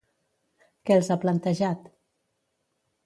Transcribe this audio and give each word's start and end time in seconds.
Què 0.89 0.97
els 1.01 1.11
ha 1.11 1.17
plantejat? 1.25 1.85